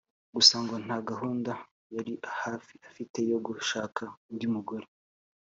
[0.35, 1.51] gusa ngo nta gahunda
[1.93, 2.01] ya
[2.43, 4.87] hafi afite yo gushaka undi mugore